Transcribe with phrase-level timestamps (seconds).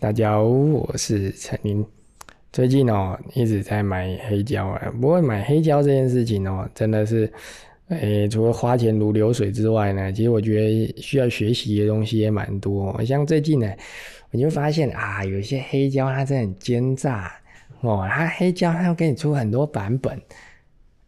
[0.00, 1.84] 大家好，我是陈林。
[2.52, 7.32] 最近哦一直在买黑胶啊，不过买黑胶这件事情哦，真的是，
[7.88, 13.02] 诶，除了花钱如流水之外呢，其实我觉得需要学习的东西也蛮多。
[13.04, 13.72] 像最近呢，
[14.30, 17.32] 我就发现啊，有些黑胶它真的很奸诈
[17.80, 20.20] 哦，它黑胶它要给你出很多版本。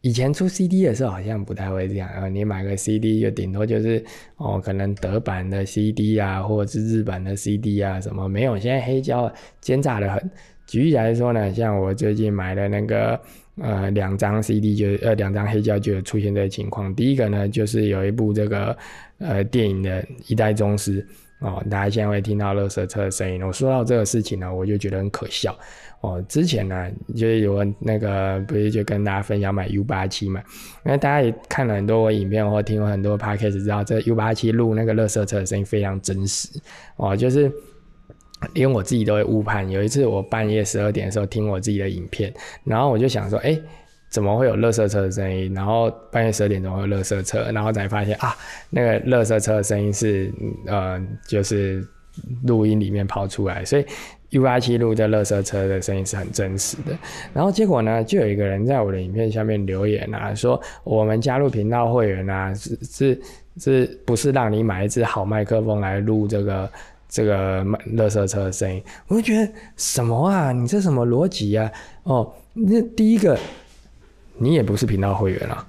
[0.07, 4.00] 以前出 CD 的时候好像不太会这样啊，你买个 CD 就顶多就是
[4.36, 8.57] 哦，可能德版的 CD 啊，或者是日版的 CD 啊，什么没有。
[8.57, 9.29] 现在黑胶
[9.61, 10.30] 奸诈的很。
[10.64, 13.21] 举例来说呢，像我最近买的那个
[13.61, 16.95] 呃两张 CD 就呃两张黑胶就出现这个情况。
[16.95, 18.79] 第一个呢就是有一部这个
[19.18, 21.04] 呃电影的一代宗师
[21.40, 23.43] 哦，大家现在会听到乐色车的声音。
[23.43, 25.57] 我说到这个事情呢，我就觉得很可笑。
[26.03, 30.41] 哦，之前呢，就是有那个不是就跟大家分享买 U 八七嘛，
[30.85, 36.48] 因为大家也看了很多我影片或听了很多 podcast，知道这 U 八七录那个乐色车的声音非常真实
[36.97, 37.51] 哦，就是
[38.55, 39.69] 连我自己都会误判。
[39.69, 42.33] 有一次我半夜十二点的时候听我自己的影片，
[42.63, 43.59] 然后我就想说，哎，
[44.09, 45.53] 怎么会有乐色车的声音？
[45.55, 48.37] 然后半夜十二点钟有乐色车，然后才发现啊，
[48.70, 50.33] 那个乐色车的声音是
[50.67, 51.85] 呃，就是
[52.45, 53.85] 录音里面跑出来，所以。
[54.31, 56.97] U 八七录的乐色车的声音是很真实的，
[57.33, 63.21] 然后结果呢，就有一个人在我的影片下面留言啊，说我们加入频道会员啊，是是
[63.59, 66.71] 是不是让你买一支好麦克风来录这个
[67.09, 68.83] 这个乐色车的声音？
[69.07, 71.71] 我就觉得什么啊，你这什么逻辑啊？
[72.03, 73.39] 哦，那第一个，
[74.39, 75.67] 你也不是频道会员啊，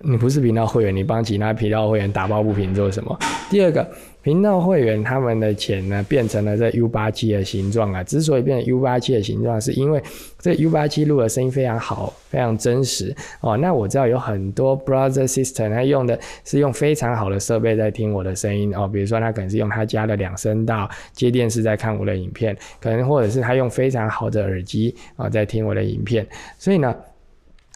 [0.00, 3.18] 你不是频道会员，你帮其他频道会员打抱不平做什么？
[3.50, 3.86] 第二个。
[4.22, 8.04] 频道会员他们的钱呢，变成了这 U 八七的形状啊。
[8.04, 10.00] 之所以变成 U 八七的形状，是因为
[10.38, 13.56] 这 U 八七录的声音非常好，非常真实哦。
[13.56, 18.86] 那我知道有很多 brother sister，他用的是用非常好的设备在听我的声音哦。
[18.86, 26.24] 比如说他可能是用他家的两声道接电视在看我的影片，可能或者是他用非常好的耳机啊在听我的影片。
[26.58, 26.94] 所以呢，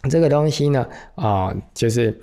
[0.09, 2.21] 这个东西呢，啊，就是。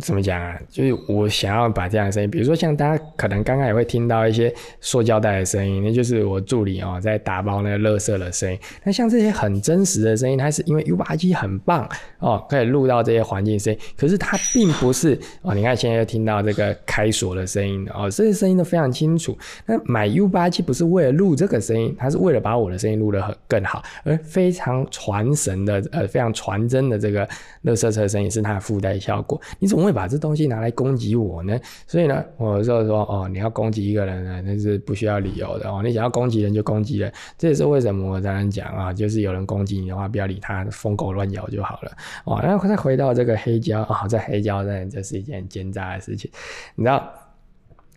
[0.00, 0.58] 怎么讲啊？
[0.68, 8.58] 就是我想要把这样的声音，比如说像大家可能刚刚也会听到一些塑胶袋的声音，那就是我助理哦在打包那个垃圾的声音。
[8.82, 11.88] 那像这些很真实的声音，它是因为 U 八机很棒
[12.18, 13.78] 哦，可以录到这些环境声音。
[13.96, 19.38] 可是它并不是哦，你看现在又听到这个开锁的声音哦，这些声音都非常清楚。
[19.66, 27.24] 那买 U 八机不是为了录这个声音，它是为了把我的声音录得很更好，而非常传神的呃非常传真的这个
[27.62, 29.40] 垃圾车声音是它的附带效果。
[29.60, 29.83] 你怎么？
[29.84, 31.58] 会把这东西拿来攻击我呢？
[31.86, 35.82] 所以呢，我就说哦，你要攻击一个人呢，那是不需要理由的哦。
[35.84, 41.92] 你想要攻击人就攻击人，这也是为什么我常常讲啊，就是有人攻击你的话，不要理他，疯狗乱咬就好了
[42.24, 42.40] 哦。
[42.42, 46.30] 然后再回到这个黑胶啊，在黑胶呢，这是一件奸诈的事情。
[46.74, 47.12] 你知道，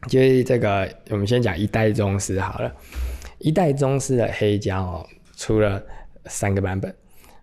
[0.08, 2.72] 就是这个，我们先讲一代宗师好了。
[3.40, 5.06] 一代宗师的黑胶哦，
[5.36, 5.82] 出了
[6.26, 6.94] 三个版本。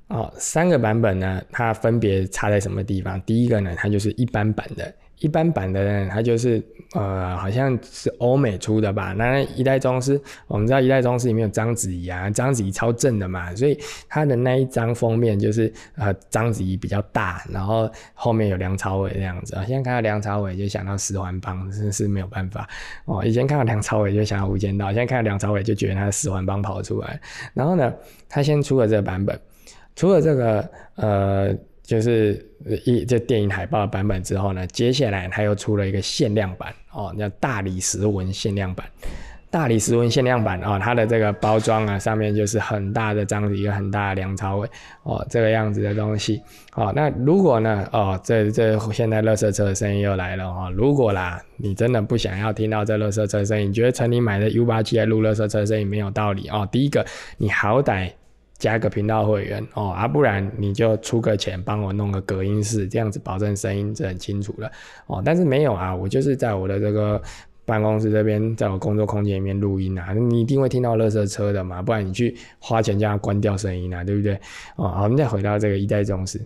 [0.09, 3.21] 哦，三个版本呢，它分别差在什么地方？
[3.23, 6.63] 第一个呢，它就是一般版的，一般版的呢，它就是
[6.95, 9.15] 呃，好像是欧美出的吧。
[9.15, 13.77] 那一代宗师，我们知道一代宗师里面有章子怡啊，章子怡超正的嘛，所以
[14.07, 19.55] 它的那一张封面就是呃，章子怡比较大，然后后面有梁朝伟这样子。
[19.67, 22.69] 现在看到梁朝伟就想到十环帮，真是没有办法
[23.07, 23.25] 哦。
[23.25, 27.19] 以前看到梁朝伟就想到无间道，现在看到梁朝伟就觉得他的十环帮跑出来。
[27.55, 27.91] 然后呢，
[28.29, 29.41] 他先出了这个版本。
[29.97, 32.45] 除了这个呃，就是
[32.85, 38.87] 一这电影海报的版本之后呢，接下来他又出了一个限量版哦，叫大理石纹限量版。
[39.51, 44.69] 大理石纹限量版哦，它的这个包装啊，上面就是很大的章子一个，很大的梁朝伟
[45.05, 46.43] 哦，这个样子的东西
[46.75, 46.93] 哦。
[46.97, 50.73] 那如果呢哦，这这现在乐色车的声音又来了哦。
[50.75, 56.69] 如果啦，你真的不想要听到这乐色车声音，觉得陈你买的 U 八七来录乐色车声音没有道理哦。
[56.73, 57.07] 第一个，
[57.39, 58.11] 你好歹。
[58.57, 64.71] 加个频道会员哦，啊，不然你就出个钱帮我弄个隔音室，这样子保证声音是很清楚的
[65.07, 65.21] 哦。
[65.25, 67.21] 但是没有啊，我就是在我的这个
[67.67, 74.35] 办公室这边，在我工作空间里面录音啊，你一定会听到垃圾车的嘛，不然你去花钱叫他关掉声音啊，对不对？
[74.77, 76.41] 哦，好，我们再回到这个一代宗师，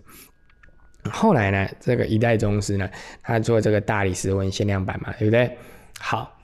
[1.11, 2.89] 后来呢，这个一代宗师呢，
[3.21, 5.55] 他做这个大理石纹限量版嘛，对不对？
[5.99, 6.35] 好，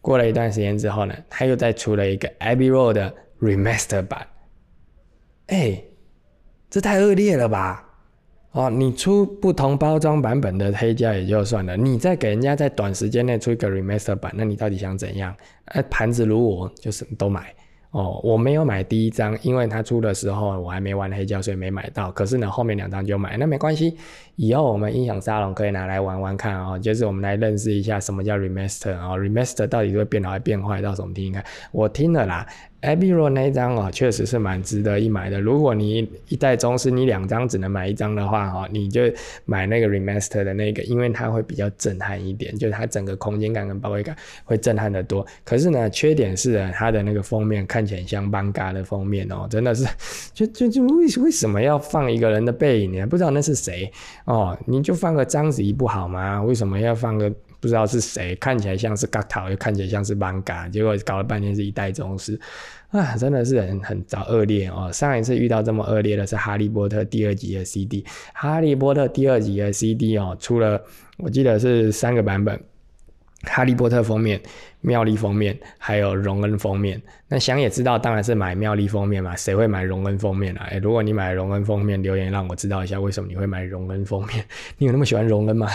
[0.00, 4.26] 过了一段时间之后呢，他又再出了一个 Abbey Road 的 Remaster 版。
[5.52, 5.78] 哎，
[6.70, 7.86] 这太恶劣了吧！
[8.52, 15.34] 哦，你出不同包装版本的黑胶也就算了，你再给人家在短时间内出一个 remaster 版，那你到底想怎样？
[15.66, 17.54] 哎，盘子如我，就是都买
[17.90, 22.10] 哦，我没有买第一张，因为它出的时候我还没玩黑胶，所以没买到。
[22.12, 23.98] 可是呢，后面两张就买，那没关系。
[24.36, 31.44] 以后我们音响沙龙可以拿来玩玩看哦，就是我们来认识一下什么叫 remaster 啊，remaster 到底会变好还变坏，到时候我们听听看。
[31.70, 32.46] 我听了啦。
[32.82, 35.40] Abbey Road 那张哦，确实是蛮值得一买的。
[35.40, 39.02] 如果你一代宗师，你两张只能买一张的话，哦，你就
[39.44, 45.24] 买那个 Remaster 的那个，因为它会比较震撼一点，就是它整个空间感跟包围感会震撼的多。
[45.44, 49.86] 可是呢，缺点是它的那个封面看起来像 Manga 的封面哦，真的是，
[50.34, 53.06] 就就就为为什么要放一个人的背影呢？
[53.06, 53.88] 不知道那是谁，
[54.32, 56.42] 哦你就放个章子怡不好吗？
[56.42, 57.30] 为什么要放个？
[57.60, 62.36] 不知道是谁，看起来像是 Gato，又看起来像是 Manga，结果搞了半天是一代宗师，
[62.90, 64.90] 啊，真的是很很早恶劣哦。
[64.92, 68.02] 上一次遇到这么恶劣的是《哈利波特》第二集的 CD，
[68.34, 70.82] 《哈利波特》第二集的 CD 哦，出了
[71.18, 72.56] 我记得是三个版本，
[73.44, 74.40] 《哈利波特》封面。
[74.82, 77.00] 妙丽封面，还有荣恩封面。
[77.28, 79.34] 那想也知道，当然是买妙丽封面嘛。
[79.34, 80.68] 谁会买荣恩封面啊？
[80.70, 84.44] 哎，如果你买荣恩封面，留言让我知道一下，为什么你会买荣恩封面？
[84.76, 85.66] 你有那么喜欢荣恩吗？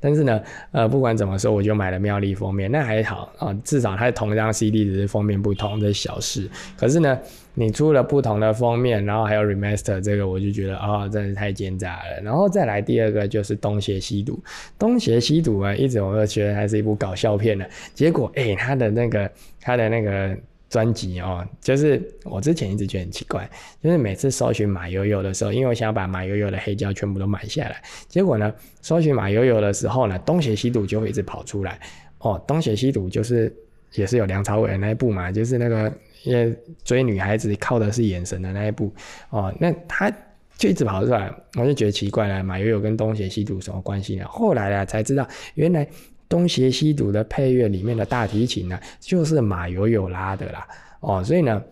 [0.00, 0.40] 但是呢，
[0.72, 6.50] 呃，不管怎么说，我就买了妙丽封面，那还好啊，至少它是同一张 CD，只是封面不同，这是小事。
[6.76, 7.16] 可是呢，
[7.54, 12.20] 你出了不同的封面，然后还有 remaster，这个我就觉得啊，真是太奸诈了。
[12.24, 14.42] 然后再来第二个就是东邪西毒，
[14.76, 17.64] 东邪西毒啊，一直我都觉得它是一部搞笑片呢，
[17.94, 18.53] 结果哎。
[18.54, 19.30] 他的那个
[19.60, 20.36] 他的那个
[20.70, 23.48] 专辑哦，就是我之前一直觉得很奇怪，
[23.80, 28.52] 就是每次搜寻马友友的时候，因为我想要把马友友的黑胶全部都买下来，结果呢，
[28.82, 31.78] 搜寻马友友的时候呢，东邪西毒就会一直跑出来
[32.18, 32.42] 哦。
[32.44, 33.54] 东邪西毒就是
[33.92, 35.92] 也是有梁朝伟那一部嘛，就是那个
[36.24, 36.52] 也
[36.82, 38.92] 追女孩子靠的是眼神的那一部
[39.30, 40.10] 哦，那他
[40.56, 44.24] 就一直跑出来，我就觉得奇怪了，马友友跟东邪西毒什么关系呢？
[44.26, 45.24] 后来呢才知道，
[45.54, 45.86] 原来。
[46.28, 50.66] 东邪西毒的配乐里面的大提琴呢，就是马友友拉的啦，
[51.00, 51.62] 哦，所以呢，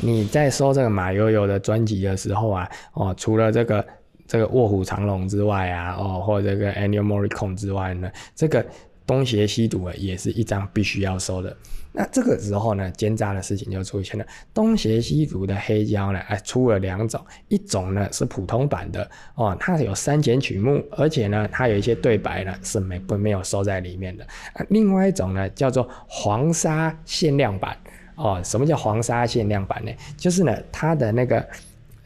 [0.00, 3.86] 你在收这个马友友的专辑的时候啊，哦，除了这个
[4.26, 8.64] 这个卧虎藏龙之外啊，哦，或者这个 Ennio Morricone 之外呢，这个。
[9.06, 11.56] 东邪西毒啊，也是一张必须要收的。
[11.92, 14.26] 那这个时候呢，奸诈的事情就出现了。
[14.52, 24.24] 东邪西毒的黑胶呢，哎，出了两种，一种呢是普通版的哦，它有删减曲目，而且呢，它有一些对白呢是没不没有收在里面的。
[24.52, 27.74] 啊，另外一种呢叫做黄沙限量版
[28.16, 28.40] 哦。
[28.44, 29.90] 什么叫黄沙限量版呢？
[30.18, 31.46] 就是呢，它的那个。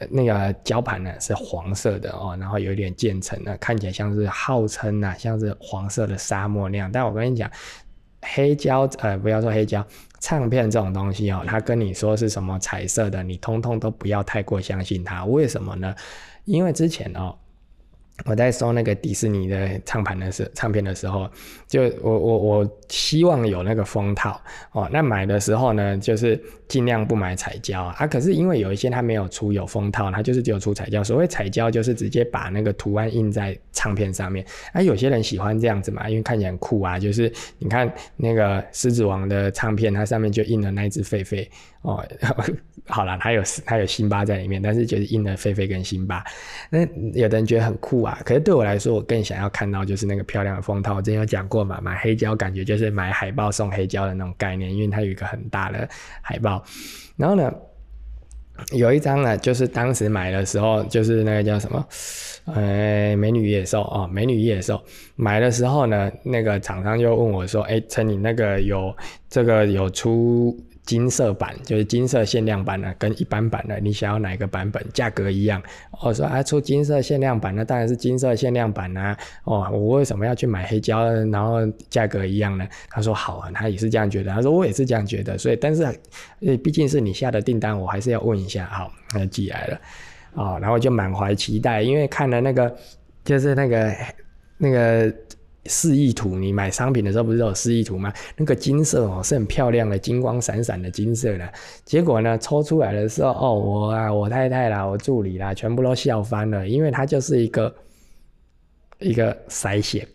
[0.09, 6.89] 那个胶盘呢是黄色的哦，然后有点渐层的，看起来像是号称啊像是黄色的沙漠那样。
[6.91, 7.49] 但我跟你讲，
[8.21, 9.85] 黑胶呃不要说黑胶，
[10.19, 15.25] 唱片这种东西哦，他跟你说是什么彩色的，你通通都不要太过相信它。
[15.25, 15.93] 为什么呢？
[16.45, 17.35] 因为之前哦。
[18.25, 21.29] 我在收那个迪士尼的唱盘的时唱片的时候，
[21.67, 24.39] 就我我我希望有那个封套
[24.71, 24.89] 哦。
[24.91, 28.07] 那买的时候呢，就是尽量不买彩胶啊。
[28.07, 31.03] 可是因为有一些它没有出有封套，它就是只有出彩胶。
[31.03, 34.45] 所谓彩胶就是直接把那个图案印在唱片上面。
[34.73, 36.99] 啊，有些人喜欢这样子嘛，因为看起来很酷啊。
[36.99, 41.47] 就是你看那个狮子王的唱片，它上面就印了那一只狒狒
[41.81, 42.05] 哦。
[42.87, 46.23] 好了，它有它有辛巴在里面，但是就是印了狒狒跟辛巴。
[46.69, 46.79] 那
[47.13, 50.95] 有的人觉得很酷啊，可是对我来说，我更想要看到就是那个漂亮的封套。
[50.95, 55.87] 我之前有讲过嘛，买黑胶感觉就是买海报送黑胶的那种概念，因为它有一个很大的
[56.21, 56.63] 海报。
[57.17, 57.53] 然后呢，
[58.73, 61.85] 有一张呢，就是当时买的时候，就是那个叫什么，
[62.45, 64.81] 呃，美女野兽哦，美女野兽。
[65.15, 68.95] 买的时候呢，那个厂商就问我说：“哎，陈，你那个有
[69.29, 74.83] 这个有出？”金色版就是金色限量版的，跟一般版的，你想要哪个版本？
[74.93, 75.61] 价格一样。
[76.01, 79.15] 我说啊，出金色限量版那当然是金色限量版啊。
[79.43, 81.03] 哦，我为什么要去买黑胶？
[81.31, 82.67] 然后价格一样呢？
[82.89, 84.31] 他说好啊，他也是这样觉得。
[84.31, 85.37] 他说我也是这样觉得。
[85.37, 85.85] 所以，但是，
[86.57, 88.65] 毕竟是你下的订单，我还是要问一下。
[88.65, 89.81] 好，那寄来了。
[90.33, 92.75] 哦，然后就满怀期待，因为看了那个，
[93.23, 93.95] 就是那个
[94.57, 95.13] 那个。
[95.65, 98.11] 示意图，你买商品的时候不是有示意图吗？
[98.35, 101.53] 那个金色哦是很漂亮的，金光闪闪的金色的。
[101.85, 107.75] 结果呢，抽出来的时候，哦，我啊，我太太啦，我助理啦，全部都笑翻了，因为它就是一个
[108.99, 110.07] 一个筛选，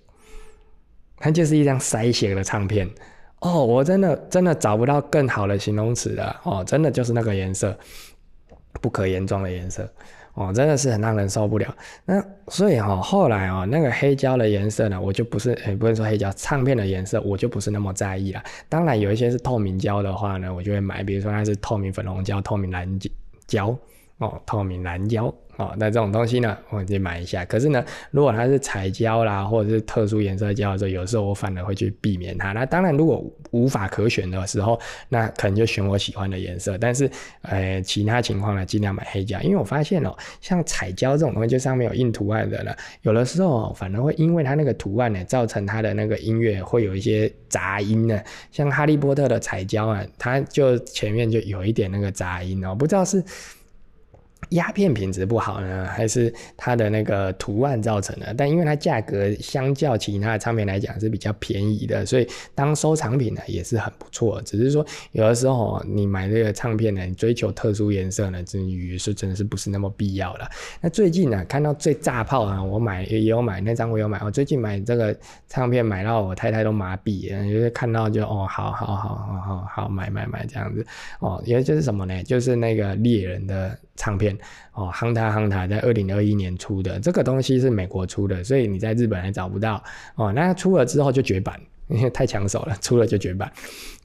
[1.18, 2.90] 它就是一张筛选的唱片。
[3.40, 6.40] 哦，我真的真的找不到更好的形容词了。
[6.42, 7.78] 哦，真的就是那个颜色，
[8.80, 9.88] 不可言状的颜色。
[10.36, 11.74] 哦，真的是很让人受不了。
[12.04, 18.42] 那所以哈，后来哦，那个黑胶的颜色呢，我就不是，诶，不能说黑胶唱片的颜色，我就不是那么在意了。
[18.68, 22.86] 当然，有一些是透明胶的话呢，我就会买，比如说它是透明粉红胶、透明蓝
[23.46, 23.74] 胶，
[24.18, 25.35] 哦，透明蓝胶。
[25.58, 27.42] 哦，那这种东西呢，我就买一下。
[27.46, 32.52] 可是呢，如果它是彩胶啦，或者是特殊颜色胶的时候，有时候我反而会去避免它。
[32.52, 36.76] 那当然，如果无法可选的时候，那可能就选我喜欢的颜色。
[36.76, 48.20] 但是，呃，其他情况呢，尽量买黑胶，因为我发现哦，像彩胶这种东西，就上面有印图案的呢，有的时候反而会因为它那个图案呢，造成它的那个音乐会有一些杂音呢。
[48.52, 53.25] 像哈利波特的彩胶啊，它就前面就有一点那个杂音哦，不知道是。
[54.50, 58.34] 鸦片品质不好呢，还是它的那个图案造成的？
[58.36, 64.40] 但因为它价格相较其他的唱片来讲是比较便宜的，所以当收藏品呢也是很不错。
[64.42, 70.48] 只是说有的时候你买这个唱片呢，你追求特殊颜色呢，至于是真的是不是那么必要了。
[70.80, 75.16] 那最近呢，看到最炸炮啊，我买也有买那张我有买，我最近买这个
[75.48, 80.86] 唱片买到我太太都麻痹了，就是看到就哦，好好好好好好买买买这样子
[81.20, 82.22] 哦，因为就是什么呢？
[82.22, 83.76] 就是那个猎人的。
[83.96, 84.36] 唱片
[84.74, 89.82] 哦，夯塔夯塔在二零二一年出的这个东西是美国出的，所以你在日本还找不到
[90.14, 90.32] 哦。
[90.32, 93.50] 那出了之后就绝版，因 为太抢手了，出了就绝版。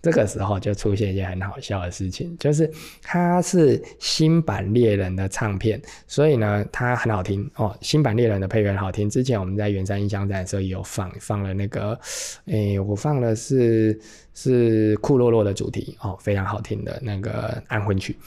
[0.01, 2.67] 这个时候就出现一件很好笑的事情，就是
[3.03, 7.77] 它是新版猎人的唱片，所以呢它很好听哦。
[7.81, 11.99] 新版猎人的配乐很好听，之前我们在圆山音箱站的时候也有放放了那个，
[12.45, 13.99] 诶，我放的是
[14.33, 18.17] 是库洛洛的主题哦，非常好听的那个安魂曲。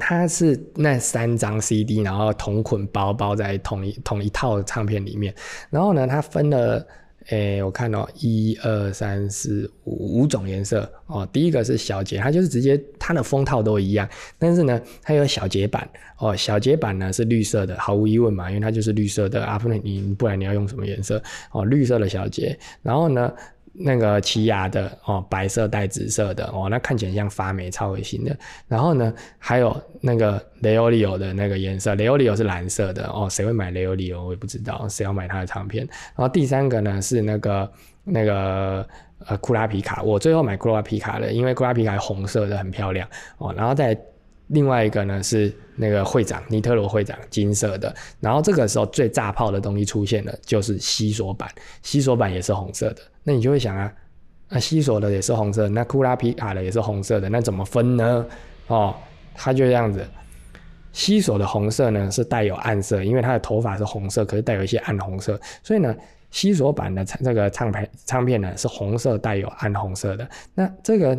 [0.00, 5.32] 它是那三张 CD，然后同捆包包在同一同一套唱片里面，
[5.68, 6.84] 然后呢，它分了，
[7.26, 11.28] 诶，我看到一二三四五五种颜色哦。
[11.32, 15.88] 第一个是小节，它就是直接它的封套都一样，但是呢，它有小节版
[16.18, 16.34] 哦。
[16.34, 21.64] 小节版呢是绿色的，毫无疑问嘛，因为它就是绿色的啊，不然你不然你要用什么颜色哦？
[21.64, 23.32] 绿色的小节，然后呢？
[23.72, 28.36] 那个奇亚的哦，白色带紫色的哦，那看起来像发霉超恶心的。
[28.66, 34.26] 然后呢，还有那个雷欧利欧的那个颜色，雷欧利欧是蓝色的哦，谁会买雷欧利欧？
[34.26, 35.86] 我也不知道，谁要买他的唱片？
[36.16, 37.72] 然后第三个呢是那个
[38.04, 38.86] 那个
[39.26, 43.08] 呃库拉皮卡，我最后买库拉皮卡的，因为库拉皮卡红色的很漂亮
[43.38, 43.54] 哦。
[43.56, 43.96] 然后再
[44.50, 47.94] 另外一个呢是那个会长尼特罗会长金色的。
[48.20, 51.48] 然后这个时候最炸炮的东西出现了，就是西索版，
[51.82, 53.02] 西索版也是红色的。
[53.22, 53.92] 那你就会想啊，
[54.48, 58.26] 那西索的也是红色，那库拉皮卡的也是红色的，那怎么分呢？
[58.66, 58.94] 哦，
[59.34, 60.04] 他就这样子，
[60.92, 65.94] 西索的红色呢是带有暗色，因为他的头发是红色，可是带有一些暗红色，所以呢，
[66.30, 71.16] 西索版的这个唱片唱片呢是红色带有暗红色的，那这个。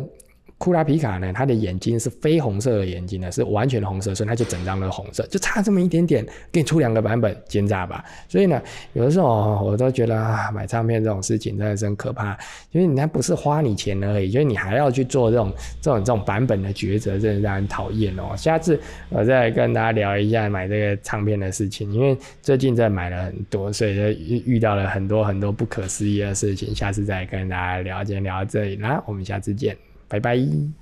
[0.62, 8.04] 库拉皮卡呢，它的眼睛是绯红色的眼睛呢，是完全红色，所以它就整张都红色，就差这么一点点，给你出两个版本，奸诈吧？
[8.28, 12.38] 所以呢，有的时候我都觉得啊，买唱片这种事情真的是很可怕，
[12.70, 18.32] 因为你那不是花你钱而已，就是你还要去做这种这种这种版本的抉择，真的让人讨厌哦。
[18.36, 18.78] 下次
[19.08, 26.72] 我再跟大家聊一下买这个唱片的事情，因为最近在买了很多，所以就遇遇到了很多很多不可思议的事情。
[26.72, 29.76] 下次再跟大家聊，今天聊到这里，那我们下次见。
[30.12, 30.81] 拜拜。